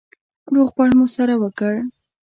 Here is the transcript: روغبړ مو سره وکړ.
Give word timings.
روغبړ 0.53 0.89
مو 0.97 1.05
سره 1.15 1.33
وکړ. 1.43 1.73